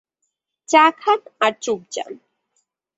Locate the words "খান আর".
0.91-1.53